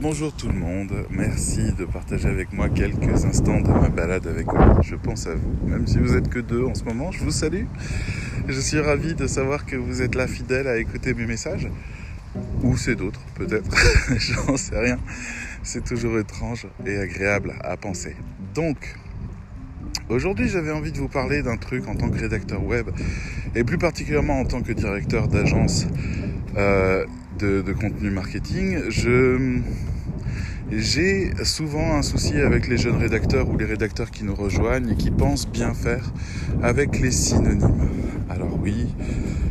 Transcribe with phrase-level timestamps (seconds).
[0.00, 0.92] bonjour tout le monde.
[1.10, 4.80] Merci de partager avec moi quelques instants de ma balade avec moi.
[4.82, 7.10] Je pense à vous, même si vous êtes que deux en ce moment.
[7.12, 7.64] Je vous salue.
[8.48, 11.68] Je suis ravi de savoir que vous êtes là fidèle à écouter mes messages.
[12.62, 13.70] Ou c'est d'autres, peut-être.
[14.18, 14.98] J'en sais rien.
[15.62, 18.16] C'est toujours étrange et agréable à penser.
[18.54, 18.96] Donc,
[20.10, 22.90] Aujourd'hui, j'avais envie de vous parler d'un truc en tant que rédacteur web
[23.54, 25.86] et plus particulièrement en tant que directeur d'agence
[26.58, 27.06] euh,
[27.38, 28.78] de, contenu marketing.
[30.70, 34.96] J'ai souvent un souci avec les jeunes rédacteurs ou les rédacteurs qui nous rejoignent et
[34.96, 36.12] qui pensent bien faire
[36.62, 37.88] avec les synonymes.
[38.30, 38.86] Alors oui,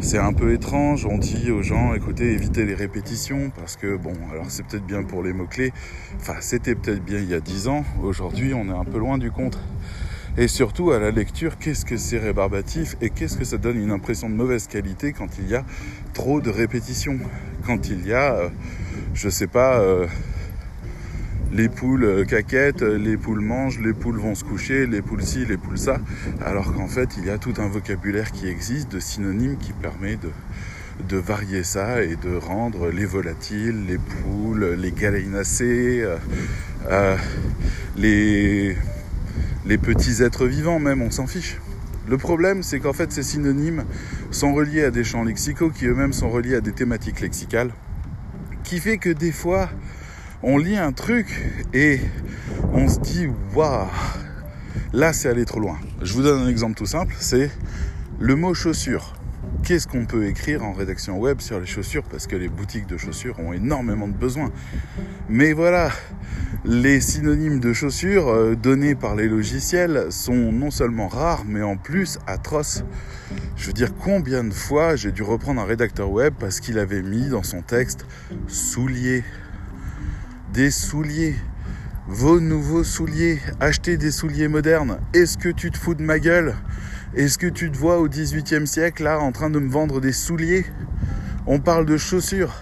[0.00, 4.12] c'est un peu étrange, on dit aux gens écoutez, évitez les répétitions parce que bon,
[4.32, 5.72] alors c'est peut-être bien pour les mots-clés,
[6.20, 9.18] enfin c'était peut-être bien il y a 10 ans, aujourd'hui on est un peu loin
[9.18, 9.58] du compte.
[10.38, 13.90] Et surtout à la lecture, qu'est-ce que c'est rébarbatif et qu'est-ce que ça donne une
[13.90, 15.64] impression de mauvaise qualité quand il y a
[16.12, 17.18] trop de répétitions,
[17.66, 18.48] quand il y a, euh,
[19.14, 20.06] je sais pas, euh,
[21.52, 25.46] les poules euh, caquettent, les poules mangent, les poules vont se coucher, les poules ci,
[25.46, 25.98] les poules ça,
[26.44, 30.16] alors qu'en fait il y a tout un vocabulaire qui existe de synonymes qui permet
[30.16, 30.30] de,
[31.08, 36.16] de varier ça et de rendre les volatiles, les poules, les galénacées, euh,
[36.90, 37.16] euh,
[37.96, 38.76] les,
[39.66, 41.58] les petits êtres vivants même, on s'en fiche.
[42.08, 43.84] Le problème, c'est qu'en fait, ces synonymes
[44.30, 47.72] sont reliés à des champs lexicaux qui eux-mêmes sont reliés à des thématiques lexicales,
[48.62, 49.68] qui fait que des fois,
[50.42, 51.26] on lit un truc
[51.74, 51.98] et
[52.72, 53.88] on se dit waouh,
[54.92, 55.78] là c'est allé trop loin.
[56.00, 57.50] Je vous donne un exemple tout simple, c'est
[58.20, 59.14] le mot chaussure.
[59.62, 62.04] Qu'est-ce qu'on peut écrire en rédaction web sur les chaussures?
[62.04, 64.52] Parce que les boutiques de chaussures ont énormément de besoins.
[65.28, 65.90] Mais voilà,
[66.64, 71.76] les synonymes de chaussures euh, donnés par les logiciels sont non seulement rares mais en
[71.76, 72.84] plus atroces.
[73.56, 77.02] Je veux dire combien de fois j'ai dû reprendre un rédacteur web parce qu'il avait
[77.02, 78.06] mis dans son texte
[78.46, 79.24] soulier
[80.52, 81.34] des souliers,
[82.06, 84.98] vos nouveaux souliers, acheter des souliers modernes.
[85.12, 86.54] Est-ce que tu te fous de ma gueule?
[87.14, 90.12] Est-ce que tu te vois au 18e siècle là en train de me vendre des
[90.12, 90.66] souliers?
[91.46, 92.54] On parle de chaussures.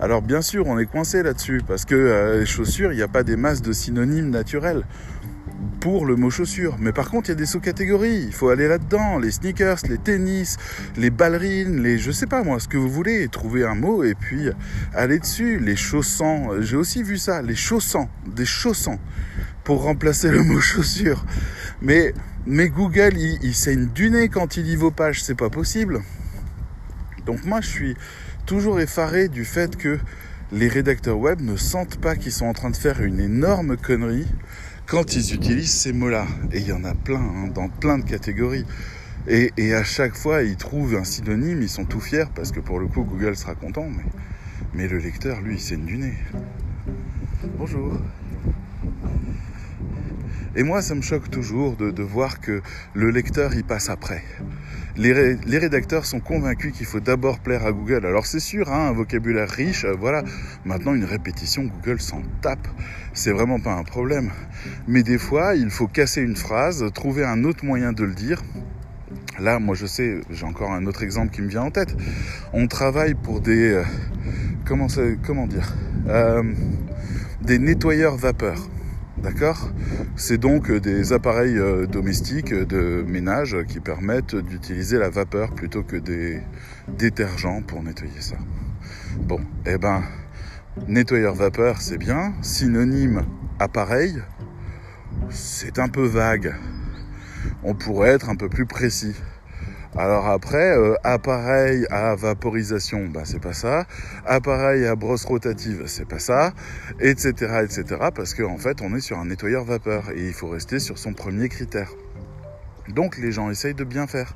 [0.00, 3.08] Alors bien sûr, on est coincé là-dessus parce que euh, les chaussures, il n'y a
[3.08, 4.84] pas des masses de synonymes naturels
[5.86, 6.76] le mot chaussure.
[6.80, 8.24] Mais par contre, il y a des sous-catégories.
[8.26, 9.18] Il faut aller là-dedans.
[9.18, 10.56] Les sneakers, les tennis,
[10.96, 13.28] les ballerines, les je sais pas moi, ce que vous voulez.
[13.28, 14.50] Trouver un mot et puis
[14.94, 15.58] aller dessus.
[15.58, 16.60] Les chaussants.
[16.60, 17.42] J'ai aussi vu ça.
[17.42, 18.10] Les chaussants.
[18.26, 18.98] Des chaussants.
[19.64, 21.24] Pour remplacer le mot chaussure.
[21.80, 22.12] Mais,
[22.46, 25.22] mais Google, il, il saigne du nez quand il lit vos pages.
[25.22, 26.00] C'est pas possible.
[27.24, 27.96] Donc moi, je suis
[28.44, 29.98] toujours effaré du fait que
[30.52, 34.28] les rédacteurs web ne sentent pas qu'ils sont en train de faire une énorme connerie
[34.86, 36.26] quand ils utilisent ces mots-là.
[36.52, 38.64] Et il y en a plein, hein, dans plein de catégories.
[39.28, 42.78] Et, à chaque fois, ils trouvent un synonyme, ils sont tout fiers, parce que pour
[42.78, 43.88] le coup, Google sera content,
[44.72, 46.14] mais, le lecteur, lui, il saigne du nez.
[47.58, 47.98] Bonjour.
[50.54, 52.62] Et moi, ça me choque toujours de, de voir que
[52.94, 54.22] le lecteur, il passe après.
[54.96, 58.06] Les, ré, les, rédacteurs sont convaincus qu'il faut d'abord plaire à Google.
[58.06, 60.22] Alors c'est sûr, hein, un vocabulaire riche, euh, voilà.
[60.64, 62.66] Maintenant, une répétition, Google s'en tape.
[63.12, 64.30] C'est vraiment pas un problème.
[64.88, 68.42] Mais des fois, il faut casser une phrase, trouver un autre moyen de le dire.
[69.38, 71.94] Là, moi, je sais, j'ai encore un autre exemple qui me vient en tête.
[72.54, 73.82] On travaille pour des, euh,
[74.64, 74.86] comment,
[75.26, 75.74] comment dire,
[76.08, 76.42] euh,
[77.42, 78.66] des nettoyeurs vapeur.
[79.18, 79.70] D'accord?
[80.14, 86.42] C'est donc des appareils domestiques de ménage qui permettent d'utiliser la vapeur plutôt que des
[86.88, 88.36] détergents pour nettoyer ça.
[89.20, 90.02] Bon, eh ben,
[90.86, 92.34] nettoyeur vapeur, c'est bien.
[92.42, 93.24] Synonyme
[93.58, 94.22] appareil,
[95.30, 96.54] c'est un peu vague.
[97.62, 99.14] On pourrait être un peu plus précis.
[99.98, 103.86] Alors après, euh, appareil à vaporisation, bah c'est pas ça.
[104.26, 106.52] Appareil à brosse rotative, c'est pas ça,
[107.00, 107.84] etc., etc.
[108.14, 110.98] Parce qu'en en fait, on est sur un nettoyeur vapeur et il faut rester sur
[110.98, 111.90] son premier critère.
[112.88, 114.34] Donc les gens essayent de bien faire,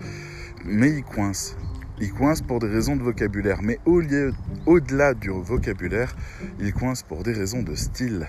[0.65, 1.57] mais ils coincent.
[2.01, 6.17] Ils coincent pour des raisons de vocabulaire, mais au-delà du vocabulaire,
[6.59, 8.27] ils coincent pour des raisons de style.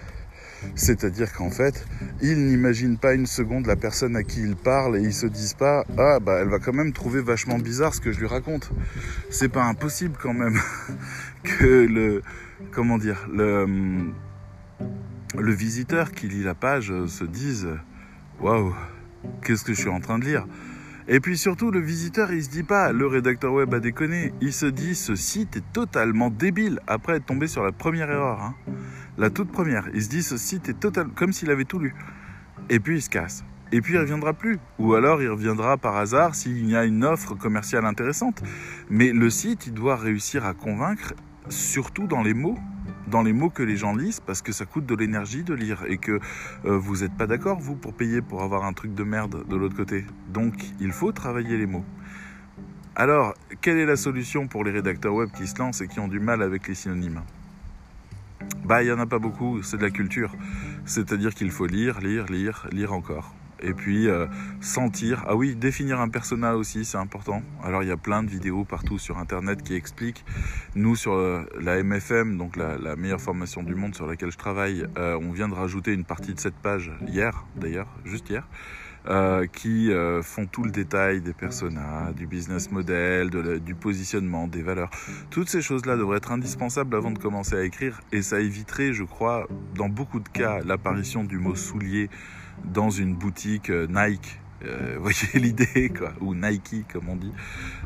[0.75, 1.85] C'est-à-dire qu'en fait,
[2.21, 5.53] ils n'imaginent pas une seconde la personne à qui ils parlent et ils se disent
[5.53, 8.71] pas ah bah elle va quand même trouver vachement bizarre ce que je lui raconte.
[9.29, 10.59] C'est pas impossible quand même
[11.43, 12.21] que le
[12.71, 14.11] comment dire le
[15.37, 17.67] le visiteur qui lit la page se dise
[18.39, 18.73] waouh
[19.43, 20.45] qu'est-ce que je suis en train de lire?
[21.13, 24.31] Et puis surtout, le visiteur, il se dit pas, le rédacteur web a déconné.
[24.39, 26.79] Il se dit, ce site est totalement débile.
[26.87, 28.55] Après être tombé sur la première erreur, hein.
[29.17, 29.89] la toute première.
[29.93, 31.93] Il se dit, ce site est total, comme s'il avait tout lu.
[32.69, 33.43] Et puis il se casse.
[33.73, 34.57] Et puis il reviendra plus.
[34.79, 38.41] Ou alors il reviendra par hasard s'il y a une offre commerciale intéressante.
[38.89, 41.13] Mais le site, il doit réussir à convaincre,
[41.49, 42.57] surtout dans les mots.
[43.07, 45.83] Dans les mots que les gens lisent parce que ça coûte de l'énergie de lire
[45.87, 46.19] et que
[46.65, 49.55] euh, vous n'êtes pas d'accord, vous, pour payer pour avoir un truc de merde de
[49.55, 50.05] l'autre côté.
[50.29, 51.85] Donc, il faut travailler les mots.
[52.95, 56.07] Alors, quelle est la solution pour les rédacteurs web qui se lancent et qui ont
[56.07, 57.21] du mal avec les synonymes?
[58.65, 60.35] Bah, il n'y en a pas beaucoup, c'est de la culture.
[60.85, 64.27] C'est-à-dire qu'il faut lire, lire, lire, lire encore et puis euh,
[64.59, 65.23] sentir.
[65.27, 67.41] Ah oui, définir un persona aussi, c'est important.
[67.63, 70.25] Alors il y a plein de vidéos partout sur Internet qui expliquent.
[70.75, 74.85] Nous sur euh, la MFM, donc la, meilleure formation du monde sur laquelle je travaille,
[74.97, 78.47] euh, on vient de rajouter une partie de cette page hier, d'ailleurs, juste hier.
[79.53, 79.89] qui
[80.21, 83.31] font tout le détail des personas, du business model,
[83.61, 84.91] du positionnement, des valeurs.
[85.31, 89.03] Toutes ces choses-là devraient être indispensables avant de commencer à écrire et ça éviterait, je
[89.03, 92.09] crois, dans beaucoup de cas, l'apparition du mot soulier
[92.63, 94.39] dans une boutique euh, Nike.
[94.63, 97.31] Euh, voyez l'idée, quoi, ou Nike comme on dit.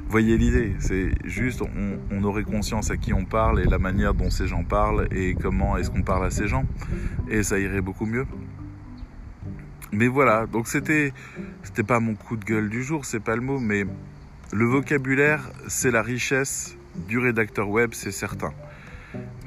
[0.09, 4.29] Voyez l'idée, c'est juste on, aurait conscience à qui on parle et la manière dont
[4.29, 6.65] ces gens parlent et comment est-ce qu'on parle à ces gens,
[7.29, 8.25] et ça irait beaucoup mieux.
[9.91, 11.13] Mais voilà, donc c'était
[11.63, 13.85] c'était pas mon coup de gueule du jour, c'est pas le mot, mais
[14.51, 16.75] le vocabulaire, c'est la richesse
[17.07, 18.53] du rédacteur web, c'est certain.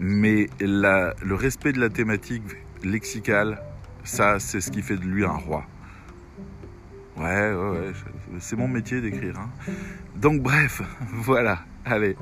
[0.01, 2.43] Mais le respect de la thématique
[2.85, 3.61] lexicale,
[4.05, 5.65] ça, c'est ce qui fait de lui un roi.
[7.17, 7.93] Ouais, ouais, ouais,
[8.39, 9.39] c'est mon métier d'écrire.
[9.39, 9.51] Hein.
[10.17, 12.17] Donc bref, voilà, allez.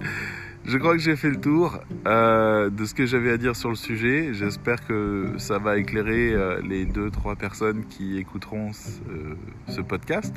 [0.64, 3.68] Je crois que j'ai fait le tour euh, de ce que j'avais à dire sur
[3.68, 4.32] le sujet.
[4.32, 10.34] J'espère que ça va éclairer euh, les deux, trois personnes qui écouteront ce, podcast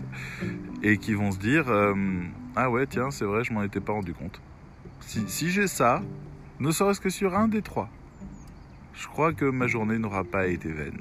[0.84, 1.66] et qui vont se dire
[2.56, 4.40] Ah ouais, tiens, c'est vrai, je m'en étais pas rendu compte.
[5.00, 6.04] Si j'ai ça,
[6.60, 7.90] ne serait-ce que sur un des trois,
[8.94, 11.00] je crois que ma journée n'aura pas été vaine.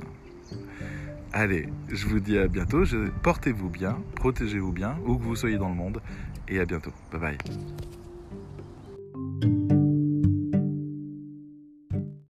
[1.32, 2.84] Allez, je vous dis à bientôt.
[3.22, 6.00] Portez-vous bien, protégez-vous bien, où que vous soyez dans le monde.
[6.48, 6.92] Et à bientôt.
[7.12, 7.38] Bye bye.